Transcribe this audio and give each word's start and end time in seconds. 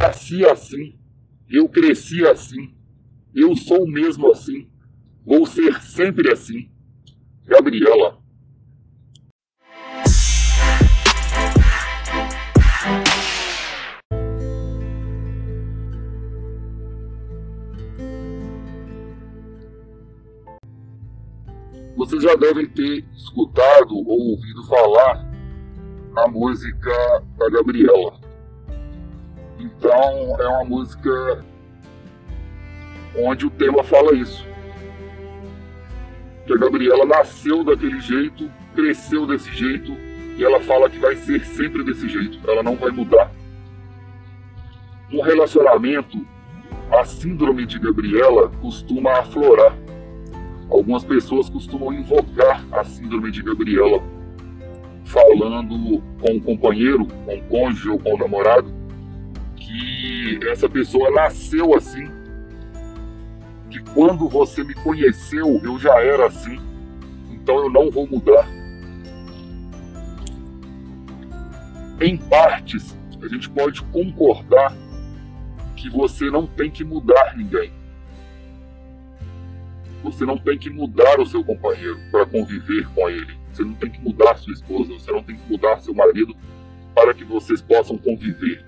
nasci 0.00 0.46
assim, 0.46 0.98
eu 1.46 1.68
cresci 1.68 2.26
assim, 2.26 2.74
eu 3.34 3.54
sou 3.54 3.86
mesmo 3.86 4.30
assim, 4.30 4.66
vou 5.26 5.44
ser 5.44 5.78
sempre 5.82 6.32
assim. 6.32 6.70
Gabriela. 7.44 8.18
Vocês 21.96 22.22
já 22.22 22.34
devem 22.36 22.66
ter 22.70 23.04
escutado 23.14 23.94
ou 23.94 24.30
ouvido 24.30 24.66
falar 24.66 25.30
a 26.16 26.28
música 26.28 26.90
da 27.36 27.50
Gabriela. 27.50 28.19
Então 29.80 30.36
é 30.38 30.46
uma 30.46 30.64
música 30.64 31.42
onde 33.18 33.46
o 33.46 33.50
tema 33.50 33.82
fala 33.82 34.14
isso. 34.14 34.46
Que 36.46 36.52
a 36.52 36.58
Gabriela 36.58 37.06
nasceu 37.06 37.64
daquele 37.64 37.98
jeito, 37.98 38.50
cresceu 38.74 39.26
desse 39.26 39.50
jeito 39.54 39.96
e 40.36 40.44
ela 40.44 40.60
fala 40.60 40.90
que 40.90 40.98
vai 40.98 41.16
ser 41.16 41.42
sempre 41.46 41.82
desse 41.82 42.06
jeito, 42.10 42.38
ela 42.46 42.62
não 42.62 42.76
vai 42.76 42.90
mudar. 42.90 43.32
No 45.10 45.22
relacionamento, 45.22 46.26
a 46.92 47.02
síndrome 47.06 47.64
de 47.64 47.78
Gabriela 47.78 48.50
costuma 48.60 49.12
aflorar. 49.20 49.74
Algumas 50.70 51.04
pessoas 51.04 51.48
costumam 51.48 51.94
invocar 51.94 52.62
a 52.70 52.84
síndrome 52.84 53.30
de 53.30 53.42
Gabriela, 53.42 54.02
falando 55.06 56.02
com 56.20 56.36
o 56.36 56.40
companheiro, 56.42 57.06
com 57.24 57.34
o 57.34 57.42
cônjuge 57.44 57.88
ou 57.88 57.98
com 57.98 58.14
o 58.14 58.18
namorado, 58.18 58.79
que 59.70 60.48
essa 60.48 60.68
pessoa 60.68 61.10
nasceu 61.10 61.74
assim, 61.74 62.10
que 63.70 63.80
quando 63.94 64.28
você 64.28 64.64
me 64.64 64.74
conheceu 64.74 65.60
eu 65.62 65.78
já 65.78 66.00
era 66.00 66.26
assim, 66.26 66.58
então 67.30 67.58
eu 67.58 67.70
não 67.70 67.90
vou 67.90 68.06
mudar. 68.06 68.46
Em 72.00 72.16
partes, 72.16 72.96
a 73.22 73.28
gente 73.28 73.48
pode 73.50 73.82
concordar 73.84 74.74
que 75.76 75.90
você 75.90 76.30
não 76.30 76.46
tem 76.46 76.70
que 76.70 76.82
mudar 76.82 77.36
ninguém. 77.36 77.72
Você 80.02 80.24
não 80.24 80.38
tem 80.38 80.58
que 80.58 80.70
mudar 80.70 81.20
o 81.20 81.26
seu 81.26 81.44
companheiro 81.44 81.98
para 82.10 82.24
conviver 82.24 82.88
com 82.94 83.08
ele. 83.08 83.38
Você 83.52 83.62
não 83.62 83.74
tem 83.74 83.90
que 83.90 84.00
mudar 84.00 84.36
sua 84.38 84.54
esposa, 84.54 84.94
você 84.94 85.12
não 85.12 85.22
tem 85.22 85.36
que 85.36 85.50
mudar 85.50 85.78
seu 85.80 85.92
marido 85.94 86.34
para 86.94 87.12
que 87.12 87.24
vocês 87.24 87.60
possam 87.60 87.98
conviver. 87.98 88.64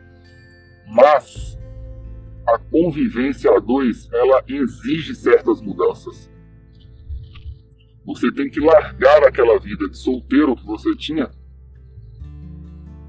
Mas 0.92 1.58
a 2.46 2.58
convivência 2.58 3.50
a 3.50 3.58
dois, 3.58 4.08
ela 4.12 4.44
exige 4.46 5.14
certas 5.14 5.60
mudanças. 5.60 6.30
Você 8.04 8.30
tem 8.32 8.50
que 8.50 8.60
largar 8.60 9.26
aquela 9.26 9.58
vida 9.58 9.88
de 9.88 9.96
solteiro 9.96 10.56
que 10.56 10.66
você 10.66 10.94
tinha. 10.96 11.30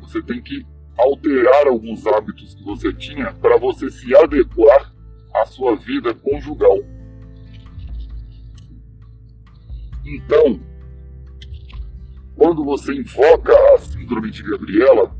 Você 0.01 0.21
tem 0.21 0.41
que 0.41 0.65
alterar 0.97 1.67
alguns 1.67 2.05
hábitos 2.05 2.53
que 2.53 2.63
você 2.63 2.93
tinha 2.93 3.33
para 3.33 3.57
você 3.57 3.89
se 3.89 4.15
adequar 4.15 4.93
à 5.33 5.45
sua 5.45 5.75
vida 5.75 6.13
conjugal. 6.13 6.77
Então, 10.05 10.61
quando 12.35 12.63
você 12.63 12.93
invoca 12.93 13.53
a 13.73 13.77
síndrome 13.79 14.29
de 14.29 14.43
Gabriela, 14.43 15.15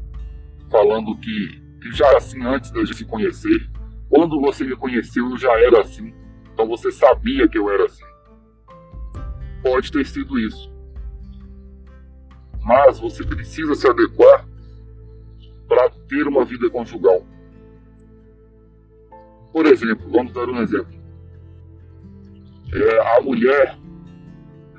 falando 0.70 1.16
que, 1.17 1.62
que 1.84 1.92
já 1.92 2.16
assim 2.16 2.42
antes 2.45 2.72
da 2.72 2.80
gente 2.80 2.95
se 2.95 3.06
conhecer, 3.06 3.70
quando 4.09 4.39
você 4.39 4.64
me 4.64 4.76
conheceu 4.76 5.30
eu 5.30 5.38
já 5.38 5.52
era 5.59 5.81
assim, 5.81 6.14
então 6.53 6.66
você 6.66 6.89
sabia 6.92 7.48
que 7.48 7.58
eu 7.58 7.70
era 7.70 7.86
assim. 7.86 8.06
Pode 9.61 9.92
ter 9.92 10.05
sido 10.05 10.39
isso. 10.39 10.72
Mas 12.61 12.99
você 12.99 13.26
precisa 13.26 13.76
se 13.76 13.86
adequar 13.86 14.48
para 15.67 15.89
ter 16.08 16.26
uma 16.26 16.45
vida 16.45 16.70
conjugal. 16.70 17.26
Por 19.52 19.66
exemplo, 19.66 20.10
vamos 20.10 20.32
dar 20.32 20.48
um 20.48 20.61
exemplo. 20.61 20.93
É, 22.73 23.17
a 23.17 23.22
mulher 23.22 23.77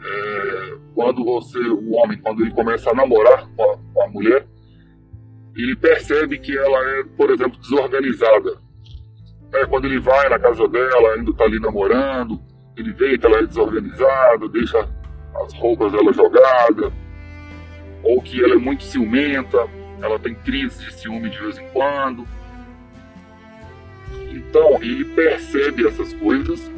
é, 0.03 0.78
quando 0.94 1.22
você, 1.22 1.59
o 1.59 1.93
homem, 1.93 2.19
quando 2.19 2.43
ele 2.43 2.53
começa 2.53 2.91
a 2.91 2.94
namorar 2.94 3.47
com 3.54 3.62
a, 3.62 3.78
com 3.93 4.03
a 4.03 4.09
mulher, 4.09 4.47
ele 5.56 5.76
percebe 5.76 6.38
que 6.38 6.56
ela 6.56 6.78
é, 6.98 7.04
por 7.16 7.31
exemplo, 7.31 7.59
desorganizada. 7.60 8.59
É, 9.53 9.66
quando 9.66 9.84
ele 9.84 10.00
vai 10.00 10.28
na 10.28 10.38
casa 10.38 10.66
dela, 10.66 11.15
ainda 11.15 11.31
está 11.31 11.44
ali 11.44 11.60
namorando, 11.60 12.41
ele 12.76 12.92
vê 12.92 13.16
que 13.16 13.25
ela 13.25 13.38
é 13.38 13.47
desorganizada, 13.47 14.48
deixa 14.48 14.78
as 15.44 15.54
roupas 15.54 15.93
dela 15.93 16.12
jogadas, 16.12 16.93
ou 18.03 18.20
que 18.20 18.43
ela 18.43 18.54
é 18.54 18.59
muito 18.59 18.82
ciumenta, 18.82 19.69
ela 20.03 20.19
tem 20.19 20.34
crise 20.34 20.84
de 20.84 20.94
ciúme 20.94 21.31
de 21.31 21.38
vez 21.38 21.59
em 21.59 21.69
quando. 21.69 22.26
Então, 24.31 24.82
ele 24.82 25.04
percebe 25.04 25.87
essas 25.87 26.12
coisas 26.14 26.70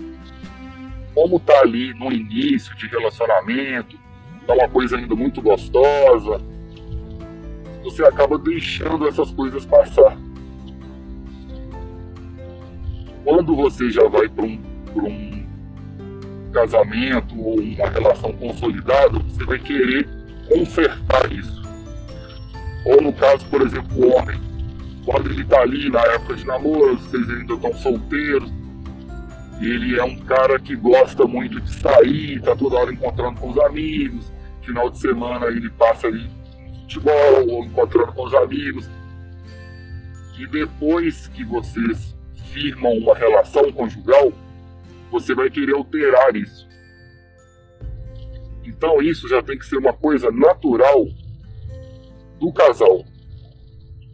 como 1.15 1.41
tá 1.41 1.61
ali 1.61 1.95
no 1.95 2.13
início 2.13 2.77
de 2.77 2.87
relacionamento, 2.89 3.99
tá 4.47 4.53
uma 4.53 4.69
coisa 4.69 4.99
ainda 4.99 5.15
muito 5.15 5.41
gostosa, 5.41 6.43
você 7.87 8.05
acaba 8.05 8.37
deixando 8.37 9.07
essas 9.07 9.31
coisas 9.31 9.65
passar. 9.65 10.17
Quando 13.25 13.55
você 13.55 13.91
já 13.91 14.07
vai 14.09 14.29
para 14.29 14.45
um, 14.45 14.61
um 14.97 15.47
casamento 16.53 17.41
ou 17.41 17.61
uma 17.61 17.89
relação 17.89 18.33
consolidada, 18.33 19.19
você 19.21 19.45
vai 19.45 19.59
querer 19.59 20.09
consertar 20.49 21.33
isso. 21.33 21.63
Ou 22.85 23.01
no 23.01 23.13
caso, 23.13 23.47
por 23.47 23.63
exemplo, 23.63 24.05
o 24.05 24.17
homem, 24.17 24.41
quando 25.05 25.31
ele 25.31 25.43
está 25.43 25.61
ali 25.61 25.89
na 25.89 26.01
época 26.01 26.35
de 26.35 26.45
namoro, 26.45 26.99
vocês 26.99 27.31
ainda 27.31 27.55
estão 27.55 27.75
solteiros, 27.75 28.53
ele 29.61 29.99
é 29.99 30.05
um 30.05 30.17
cara 30.17 30.59
que 30.59 30.75
gosta 30.75 31.25
muito 31.25 31.61
de 31.61 31.71
sair, 31.71 32.41
tá 32.43 32.55
toda 32.57 32.77
hora 32.77 32.93
encontrando 32.93 33.41
com 33.41 33.51
os 33.51 33.59
amigos. 33.59 34.33
Final 34.63 34.91
de 34.91 34.99
semana 34.99 35.47
ele 35.47 35.71
passa 35.71 36.09
ali 36.09 36.29
futebol 36.87 37.49
ou 37.49 37.65
encontrando 37.65 38.13
com 38.13 38.25
os 38.25 38.35
amigos. 38.35 38.89
E 40.39 40.47
depois 40.47 41.29
que 41.29 41.45
vocês 41.45 42.15
firmam 42.53 42.93
uma 42.99 43.15
relação 43.15 43.71
conjugal, 43.73 44.33
você 45.11 45.35
vai 45.35 45.51
querer 45.51 45.75
alterar 45.75 46.37
isso. 46.37 46.67
Então 48.65 49.03
isso 49.03 49.29
já 49.29 49.43
tem 49.43 49.59
que 49.59 49.67
ser 49.67 49.77
uma 49.77 49.93
coisa 49.93 50.31
natural 50.31 51.07
do 52.39 52.53
casal. 52.53 53.05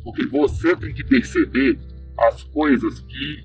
Porque 0.03 0.27
você 0.27 0.75
tem 0.77 0.93
que 0.93 1.05
perceber 1.05 1.79
as 2.19 2.43
coisas 2.45 3.01
que 3.01 3.45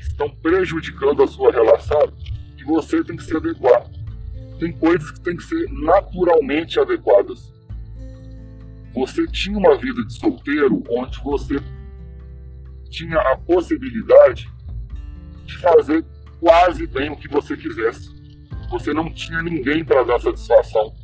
estão 0.00 0.28
prejudicando 0.28 1.22
a 1.22 1.26
sua 1.26 1.50
relação 1.52 2.12
e 2.58 2.64
você 2.64 3.02
tem 3.02 3.16
que 3.16 3.24
se 3.24 3.36
adequar. 3.36 3.86
Tem 4.58 4.72
coisas 4.72 5.10
que 5.10 5.20
têm 5.20 5.36
que 5.36 5.44
ser 5.44 5.66
naturalmente 5.70 6.78
adequadas. 6.78 7.50
Você 8.92 9.26
tinha 9.28 9.56
uma 9.56 9.76
vida 9.76 10.04
de 10.04 10.12
solteiro 10.12 10.82
onde 10.90 11.18
você 11.22 11.56
tinha 12.88 13.18
a 13.18 13.36
possibilidade 13.36 14.50
de 15.46 15.56
fazer 15.58 16.04
quase 16.40 16.86
bem 16.86 17.10
o 17.10 17.16
que 17.16 17.28
você 17.28 17.56
quisesse. 17.56 18.10
Você 18.68 18.92
não 18.92 19.12
tinha 19.12 19.42
ninguém 19.42 19.84
para 19.84 20.02
dar 20.02 20.20
satisfação. 20.20 20.94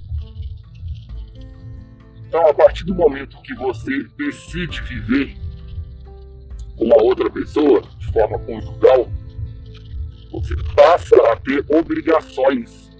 Então, 2.26 2.44
a 2.48 2.54
partir 2.54 2.84
do 2.84 2.94
momento 2.94 3.40
que 3.42 3.54
você 3.54 4.04
decide 4.16 4.80
viver 4.82 5.36
com 6.76 6.84
uma 6.84 7.02
outra 7.02 7.30
pessoa, 7.30 7.82
de 7.98 8.12
forma 8.12 8.38
conjugal, 8.40 9.08
você 10.32 10.56
passa 10.74 11.16
a 11.32 11.36
ter 11.36 11.64
obrigações. 11.68 12.90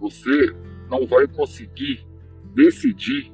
Você 0.00 0.54
não 0.90 1.06
vai 1.06 1.28
conseguir 1.28 2.04
decidir 2.54 3.32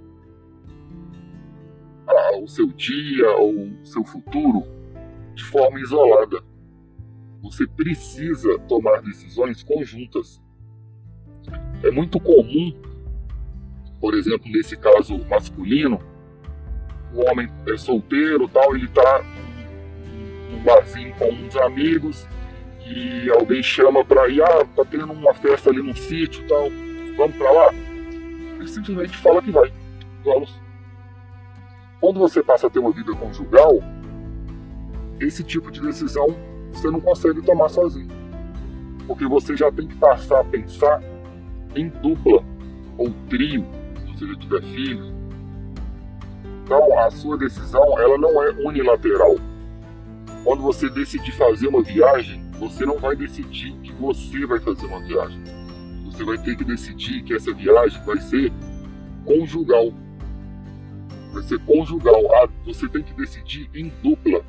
o 2.42 2.46
seu 2.48 2.68
dia 2.68 3.30
ou 3.36 3.52
o 3.52 3.84
seu 3.84 4.04
futuro 4.04 4.64
de 5.34 5.44
forma 5.44 5.80
isolada. 5.80 6.42
Você 7.42 7.66
precisa 7.66 8.58
tomar 8.60 9.02
decisões 9.02 9.62
conjuntas. 9.62 10.42
É 11.82 11.90
muito 11.90 12.18
comum, 12.18 12.72
por 14.00 14.14
exemplo, 14.14 14.50
nesse 14.50 14.76
caso 14.76 15.18
masculino, 15.28 16.00
o 17.14 17.20
homem 17.28 17.48
é 17.66 17.76
solteiro 17.76 18.48
tal, 18.48 18.74
ele 18.74 18.88
tá 18.88 19.24
num 20.50 20.62
barzinho 20.62 21.14
com 21.16 21.30
uns 21.30 21.56
amigos 21.56 22.26
e 22.84 23.30
alguém 23.30 23.62
chama 23.62 24.04
pra 24.04 24.28
ir, 24.28 24.42
ah, 24.42 24.64
tá 24.76 24.84
tendo 24.84 25.12
uma 25.12 25.34
festa 25.34 25.70
ali 25.70 25.82
no 25.82 25.96
sítio 25.96 26.46
tal, 26.48 26.68
vamos 27.16 27.36
pra 27.36 27.50
lá? 27.50 27.87
Ele 28.58 28.68
simplesmente 28.68 29.16
fala 29.16 29.40
que 29.40 29.50
vai. 29.50 29.72
Vamos. 30.24 30.58
Quando 32.00 32.18
você 32.18 32.42
passa 32.42 32.66
a 32.66 32.70
ter 32.70 32.78
uma 32.78 32.92
vida 32.92 33.12
conjugal, 33.14 33.78
esse 35.20 35.42
tipo 35.42 35.70
de 35.70 35.80
decisão 35.80 36.36
você 36.70 36.90
não 36.90 37.00
consegue 37.00 37.42
tomar 37.42 37.68
sozinho. 37.68 38.08
Porque 39.06 39.26
você 39.26 39.56
já 39.56 39.70
tem 39.72 39.86
que 39.86 39.96
passar 39.96 40.40
a 40.40 40.44
pensar 40.44 41.02
em 41.74 41.88
dupla 41.88 42.44
ou 42.96 43.10
trio, 43.28 43.64
se 44.16 44.26
você 44.26 44.36
tiver 44.36 44.62
filhos. 44.62 45.12
Então, 46.64 46.98
a 46.98 47.10
sua 47.10 47.38
decisão 47.38 47.98
ela 47.98 48.18
não 48.18 48.42
é 48.42 48.50
unilateral. 48.66 49.36
Quando 50.44 50.62
você 50.62 50.90
decidir 50.90 51.32
fazer 51.32 51.68
uma 51.68 51.82
viagem, 51.82 52.42
você 52.58 52.84
não 52.84 52.98
vai 52.98 53.16
decidir 53.16 53.72
que 53.82 53.92
você 53.92 54.44
vai 54.44 54.60
fazer 54.60 54.86
uma 54.86 55.00
viagem. 55.00 55.42
Você 56.18 56.24
vai 56.24 56.38
ter 56.38 56.56
que 56.56 56.64
decidir 56.64 57.22
que 57.22 57.32
essa 57.32 57.54
viagem 57.54 58.02
vai 58.02 58.18
ser 58.18 58.52
conjugal. 59.24 59.94
Vai 61.32 61.44
ser 61.44 61.60
conjugal. 61.60 62.20
Ah, 62.34 62.48
você 62.66 62.88
tem 62.88 63.04
que 63.04 63.14
decidir 63.14 63.70
em 63.72 63.88
dupla. 64.02 64.44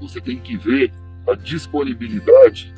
Você 0.00 0.18
tem 0.18 0.38
que 0.38 0.56
ver 0.56 0.90
a 1.28 1.34
disponibilidade 1.34 2.72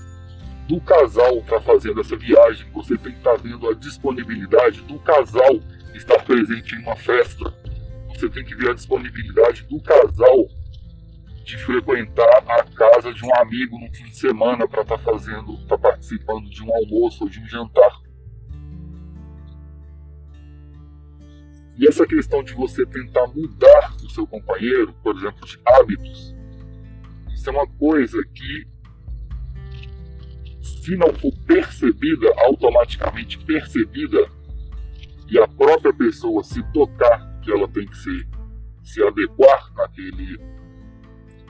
do 0.69 0.81
casal 0.81 1.41
tá 1.43 1.61
fazendo 1.61 2.01
essa 2.01 2.17
viagem. 2.17 2.67
Você 2.75 2.99
tem 2.99 3.13
que 3.13 3.19
estar 3.19 3.37
tá 3.37 3.41
vendo 3.41 3.69
a 3.69 3.75
disponibilidade 3.75 4.81
do 4.83 4.99
casal 4.99 5.61
estar 5.95 6.19
presente 6.25 6.75
em 6.75 6.81
uma 6.81 6.97
festa. 6.97 7.55
Você 8.09 8.29
tem 8.29 8.45
que 8.45 8.57
ver 8.57 8.71
a 8.71 8.75
disponibilidade 8.75 9.63
do 9.63 9.81
casal 9.81 10.49
de 11.49 11.57
frequentar 11.57 12.45
a 12.47 12.63
casa 12.63 13.11
de 13.11 13.25
um 13.25 13.35
amigo 13.37 13.79
no 13.79 13.91
fim 13.95 14.05
de 14.05 14.19
semana 14.19 14.69
para 14.69 14.83
estar 14.83 14.99
tá 14.99 15.03
fazendo, 15.03 15.55
estar 15.55 15.79
tá 15.79 15.79
participando 15.79 16.51
de 16.51 16.63
um 16.63 16.75
almoço 16.75 17.25
ou 17.25 17.31
de 17.31 17.41
um 17.41 17.49
jantar. 17.49 18.03
E 21.79 21.89
essa 21.89 22.07
questão 22.07 22.45
de 22.45 22.53
você 22.53 22.85
tentar 22.85 23.27
mudar 23.29 23.97
o 24.05 24.11
seu 24.11 24.27
companheiro, 24.27 24.93
por 25.03 25.17
exemplo, 25.17 25.47
de 25.47 25.59
hábitos, 25.65 26.37
isso 27.33 27.49
é 27.49 27.53
uma 27.55 27.67
coisa 27.67 28.23
que, 28.35 28.67
se 30.61 30.97
não 30.99 31.15
for 31.15 31.33
percebida, 31.47 32.31
automaticamente 32.45 33.39
percebida, 33.39 34.31
e 35.31 35.39
a 35.39 35.49
própria 35.49 35.95
pessoa 35.95 36.45
se 36.45 36.63
tocar 36.75 37.41
que 37.41 37.51
ela 37.51 37.67
tem 37.69 37.87
que 37.87 37.97
se, 37.97 38.29
se 38.83 39.03
adequar 39.03 39.73
naquele 39.75 40.58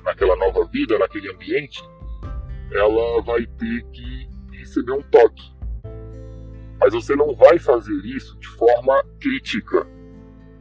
naquela 0.05 0.37
nova 0.37 0.65
vida, 0.67 0.99
naquele 0.99 1.31
ambiente, 1.31 1.83
ela 2.73 3.23
vai 3.23 3.47
ter 3.47 3.85
que 3.91 4.29
receber 4.53 4.93
um 4.93 5.03
toque. 5.03 5.53
Mas 6.81 6.93
você 6.93 7.17
não 7.17 7.35
vai 7.35 7.59
fazer 7.59 7.97
isso 8.05 8.39
de 8.39 8.49
forma 8.49 9.05
crítica. 9.21 9.87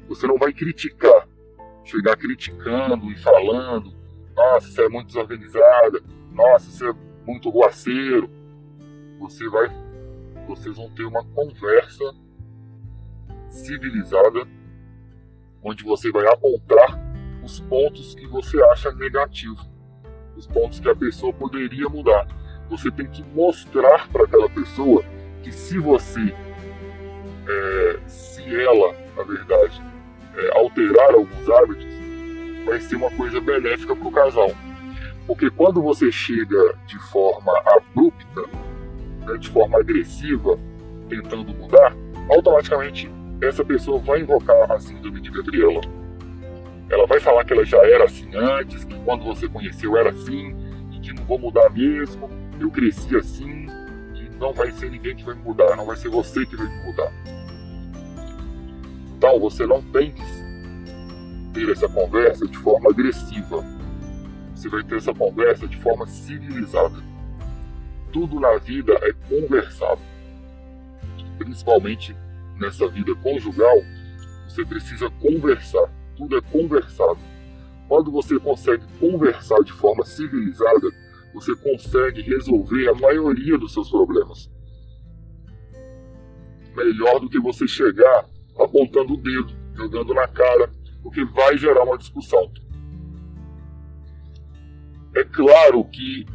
Você 0.08 0.26
não 0.26 0.38
vai 0.38 0.54
criticar, 0.54 1.28
chegar 1.84 2.16
criticando 2.18 3.12
e 3.12 3.18
falando: 3.18 3.94
nossa, 4.36 4.68
você 4.68 4.86
é 4.86 4.90
muito 4.90 5.08
desorganizada, 5.08 6.02
nossa, 6.32 6.72
você 6.72 6.90
é 6.90 6.94
muito 7.26 7.50
ruaceiro. 7.50 8.30
Você 9.20 9.48
vai, 9.50 9.68
vocês 10.48 10.76
vão 10.76 10.90
ter 10.92 11.04
uma 11.04 11.24
conversa 11.26 12.04
civilizada, 13.50 14.48
onde 15.64 15.84
você 15.84 16.12
vai 16.12 16.28
apontar 16.28 17.07
os 17.48 17.62
pontos 17.62 18.14
que 18.14 18.28
você 18.28 18.62
acha 18.66 18.92
negativo, 18.92 19.58
os 20.36 20.46
pontos 20.46 20.82
que 20.82 20.90
a 20.90 20.96
pessoa 20.96 21.32
poderia 21.32 21.88
mudar. 21.88 22.28
Você 22.70 22.92
tem 22.92 23.08
que 23.08 23.24
mostrar 23.34 24.10
para 24.10 24.26
aquela 24.26 24.50
pessoa 24.50 25.02
que 25.42 25.50
se 25.54 25.80
você, 25.80 26.36
é, 27.48 28.00
se 28.06 28.44
ela, 28.54 28.94
na 29.16 29.24
verdade, 29.24 29.82
é, 30.36 30.60
alterar 30.60 31.14
alguns 31.14 31.50
hábitos, 31.50 31.88
vai 32.66 32.82
ser 32.82 32.98
uma 32.98 33.12
coisa 33.12 33.40
benéfica 33.40 33.96
para 33.96 34.08
o 34.08 34.12
casal. 34.12 34.52
Porque 35.26 35.50
quando 35.50 35.82
você 35.82 36.12
chega 36.12 36.78
de 36.86 37.00
forma 37.10 37.54
abrupta, 37.66 38.42
né, 39.26 39.38
de 39.38 39.50
forma 39.50 39.80
agressiva, 39.80 40.60
tentando 41.08 41.54
mudar, 41.54 41.96
automaticamente 42.30 43.10
essa 43.42 43.64
pessoa 43.64 44.00
vai 44.00 44.20
invocar 44.20 44.70
a 44.70 44.78
síndrome 44.82 45.22
de 45.22 45.32
Gabriela 45.32 45.80
ela 46.90 47.06
vai 47.06 47.20
falar 47.20 47.44
que 47.44 47.54
ela 47.54 47.66
já 47.66 47.78
era 47.86 48.06
assim 48.06 48.30
antes, 48.36 48.84
que 48.84 48.98
quando 49.00 49.26
você 49.26 49.48
conheceu 49.48 49.98
era 49.98 50.10
assim, 50.10 50.56
e 50.92 51.00
que 51.00 51.14
não 51.14 51.24
vou 51.26 51.38
mudar 51.38 51.70
mesmo, 51.70 52.30
eu 52.60 52.72
cresci 52.72 53.16
assim, 53.16 53.66
e 54.16 54.30
não 54.40 54.54
vai 54.54 54.72
ser 54.72 54.90
ninguém 54.90 55.16
que 55.16 55.24
vai 55.24 55.36
me 55.36 55.42
mudar, 55.42 55.76
não 55.76 55.86
vai 55.86 55.98
ser 55.98 56.10
você 56.10 56.46
que 56.46 56.56
vai 56.56 56.68
me 56.68 56.86
mudar. 56.86 57.12
Então 59.18 59.40
você 59.40 59.66
não 59.66 59.82
tem 59.82 60.12
que 60.12 60.24
ter 61.54 61.70
essa 61.72 61.90
conversa 61.90 62.48
de 62.48 62.58
forma 62.58 62.90
agressiva. 62.90 63.66
Você 64.56 64.70
vai 64.70 64.84
ter 64.84 64.98
essa 64.98 65.14
conversa 65.14 65.68
de 65.68 65.78
forma 65.78 66.06
civilizada. 66.08 67.04
Tudo 68.14 68.40
na 68.40 68.58
vida 68.58 68.94
é 69.02 69.14
conversado. 69.28 70.02
Principalmente 71.38 72.16
nessa 72.60 72.88
vida 72.88 73.14
conjugal, 73.16 73.76
você 74.48 74.66
precisa 74.66 75.10
conversar 75.10 75.90
tudo 76.18 76.38
é 76.38 76.42
conversado. 76.42 77.20
Quando 77.88 78.12
você 78.12 78.38
consegue 78.40 78.84
conversar 79.00 79.60
de 79.64 79.72
forma 79.72 80.04
civilizada, 80.04 80.90
você 81.34 81.56
consegue 81.56 82.22
resolver 82.22 82.90
a 82.90 82.96
maioria 82.96 83.58
dos 83.58 83.74
seus 83.74 83.90
problemas. 83.90 84.52
Melhor 86.76 87.20
do 87.20 87.30
que 87.30 87.40
você 87.40 87.68
chegar 87.68 88.26
apontando 88.60 89.14
o 89.14 89.18
dedo, 89.18 89.54
jogando 89.76 90.14
na 90.14 90.28
cara, 90.28 90.70
porque 91.02 91.24
vai 91.24 91.58
gerar 91.58 91.84
uma 91.84 91.98
discussão. 91.98 92.52
É 95.16 95.24
claro 95.24 95.86
que 95.86 96.26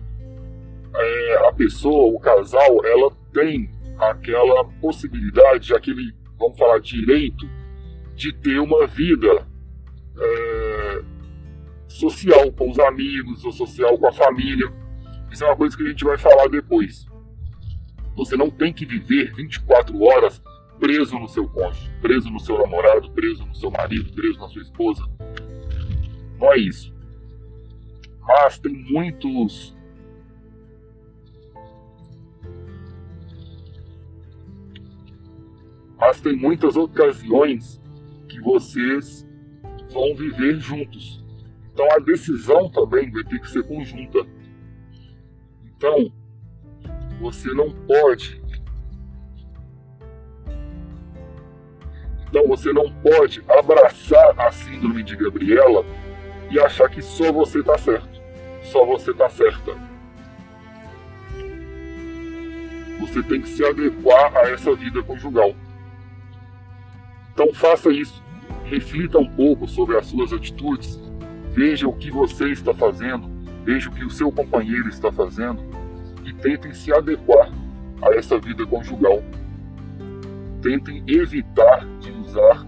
é, 0.95 1.49
a 1.49 1.53
pessoa, 1.53 2.15
o 2.15 2.19
casal, 2.19 2.85
ela 2.85 3.11
tem 3.33 3.71
aquela 3.99 4.65
possibilidade, 4.81 5.75
aquele, 5.75 6.15
vamos 6.39 6.59
falar, 6.59 6.81
direito 6.81 7.47
de 8.15 8.33
ter 8.33 8.59
uma 8.59 8.87
vida 8.87 9.47
é, 10.19 11.03
social 11.89 12.53
com 12.53 12.71
os 12.71 12.79
amigos, 12.79 13.45
ou 13.45 13.53
social 13.53 13.99
com 13.99 14.07
a 14.07 14.13
família. 14.13 14.73
Isso 15.31 15.45
é 15.45 15.47
uma 15.47 15.57
coisa 15.57 15.77
que 15.77 15.83
a 15.83 15.89
gente 15.89 16.05
vai 16.05 16.19
falar 16.19 16.49
depois. 16.49 17.07
Você 18.17 18.37
não 18.37 18.51
tem 18.51 18.73
que 18.73 18.85
viver 18.85 19.33
24 19.35 20.01
horas 20.03 20.43
preso 20.79 21.19
no 21.19 21.29
seu 21.29 21.49
cônjuge, 21.49 21.91
preso 22.01 22.29
no 22.29 22.41
seu 22.41 22.59
namorado, 22.59 23.11
preso 23.13 23.47
no 23.47 23.55
seu 23.55 23.71
marido, 23.71 24.13
preso 24.13 24.39
na 24.41 24.49
sua 24.49 24.63
esposa. 24.63 25.09
Não 26.39 26.53
é 26.53 26.59
isso. 26.59 26.93
Mas 28.21 28.59
tem 28.59 28.73
muitos. 28.73 29.77
Mas 35.97 36.21
tem 36.21 36.37
muitas 36.37 36.77
ocasiões 36.77 37.81
que 38.29 38.41
vocês 38.41 39.27
vão 39.93 40.15
viver 40.15 40.59
juntos. 40.59 41.23
Então 41.73 41.87
a 41.93 41.99
decisão 41.99 42.69
também 42.71 43.11
vai 43.11 43.25
ter 43.25 43.39
que 43.39 43.51
ser 43.51 43.63
conjunta. 43.63 44.27
Então, 45.77 46.13
você 47.21 47.53
não 47.53 47.71
pode. 47.71 48.43
Então 52.29 52.47
você 52.49 52.73
não 52.73 52.91
pode 53.03 53.43
abraçar 53.49 54.41
a 54.41 54.51
síndrome 54.51 55.03
de 55.03 55.17
Gabriela 55.17 55.85
e 56.51 56.59
achar 56.59 56.89
que 56.89 57.03
só 57.03 57.31
você 57.33 57.61
está 57.61 57.77
certo. 57.77 58.21
Só 58.63 58.85
você 58.85 59.11
está 59.11 59.29
certa. 59.29 59.73
Você 63.01 63.23
tem 63.23 63.43
que 63.43 63.49
se 63.49 63.65
adequar 63.65 64.37
a 64.37 64.51
essa 64.51 64.75
vida 64.75 65.03
conjugal. 65.03 65.55
Então 67.33 67.53
faça 67.53 67.91
isso 67.91 68.23
reflita 68.73 69.19
um 69.19 69.27
pouco 69.27 69.69
sobre 69.69 69.99
as 69.99 70.07
suas 70.07 70.33
atitudes, 70.33 70.99
veja 71.51 71.87
o 71.87 71.93
que 71.93 72.11
você 72.11 72.49
está 72.51 72.73
fazendo, 72.73 73.29
veja 73.65 73.91
o 73.91 73.93
que 73.93 74.03
o 74.03 74.09
seu 74.09 74.33
companheiro 74.33 74.89
está 74.89 75.13
fazendo 75.13 75.63
e 76.25 76.33
tentem 76.33 76.73
se 76.73 76.91
adequar 76.91 77.53
a 78.01 78.15
essa 78.15 78.39
vida 78.39 78.65
conjugal. 78.65 79.23
Tentem 80.63 81.05
evitar 81.07 81.87
de 82.01 82.11
usar 82.13 82.67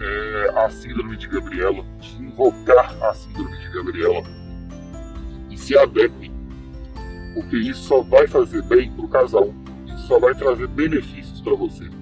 é, 0.00 0.64
a 0.64 0.70
síndrome 0.70 1.18
de 1.18 1.28
Gabriela, 1.28 1.84
de 2.00 2.22
invocar 2.22 2.96
a 3.02 3.12
síndrome 3.12 3.58
de 3.58 3.68
Gabriela 3.74 4.22
e 5.50 5.58
se 5.58 5.76
adequem, 5.76 6.32
porque 7.34 7.58
isso 7.58 7.82
só 7.82 8.00
vai 8.00 8.26
fazer 8.26 8.62
bem 8.62 8.90
para 8.90 9.04
o 9.04 9.08
casal, 9.08 9.52
isso 9.86 10.06
só 10.06 10.18
vai 10.18 10.34
trazer 10.34 10.66
benefícios 10.68 11.42
para 11.42 11.54
você. 11.54 12.01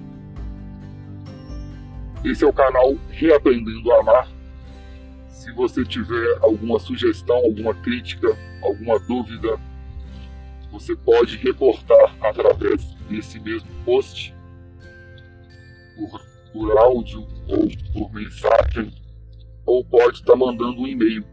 Esse 2.23 2.43
é 2.43 2.47
o 2.47 2.53
canal 2.53 2.95
Reaprendendo 3.09 3.91
a 3.91 3.99
Amar. 3.99 4.27
Se 5.27 5.51
você 5.53 5.83
tiver 5.83 6.37
alguma 6.41 6.77
sugestão, 6.79 7.35
alguma 7.35 7.73
crítica, 7.73 8.27
alguma 8.61 8.99
dúvida, 8.99 9.59
você 10.71 10.95
pode 10.95 11.37
reportar 11.37 12.15
através 12.21 12.93
desse 13.09 13.39
mesmo 13.39 13.67
post, 13.83 14.35
por, 15.95 16.21
por 16.53 16.77
áudio 16.77 17.27
ou 17.47 17.67
por 17.91 18.13
mensagem 18.13 18.93
ou 19.65 19.83
pode 19.83 20.19
estar 20.19 20.35
mandando 20.35 20.79
um 20.79 20.87
e-mail 20.87 21.25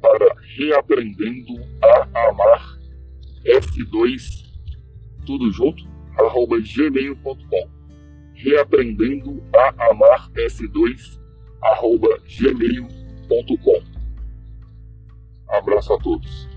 para 0.00 0.34
reaprendendo 0.56 1.54
a 1.82 2.28
amar 2.28 2.78
f2 3.44 4.44
tudo 5.24 5.50
junto 5.50 5.84
arroba 6.18 6.56
gmail.com 6.60 7.83
reaprendendo 8.34 9.42
a 9.54 9.90
amar 9.90 10.30
f2 10.32 11.20
arroba 11.62 12.08
gmail.com 12.26 13.82
Abraço 15.48 15.94
a 15.94 15.98
todos. 15.98 16.53